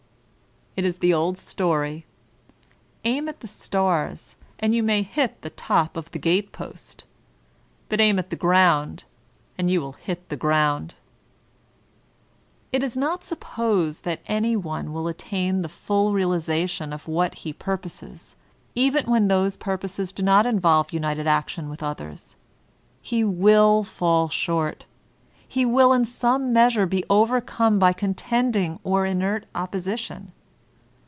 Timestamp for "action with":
21.27-21.83